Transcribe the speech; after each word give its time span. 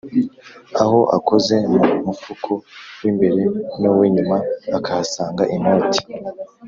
aho 0.81 0.99
akoze 1.17 1.55
mu 1.71 1.83
mufuko 2.05 2.51
w'imbere 3.01 3.41
n'uw’inyuma 3.79 4.37
akahasanga 4.77 5.43
inoti, 5.55 6.01